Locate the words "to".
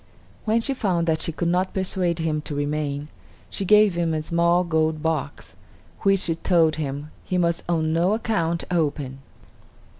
2.45-2.55